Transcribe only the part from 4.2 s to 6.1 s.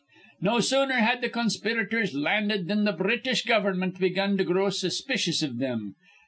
to grow suspicious iv thim.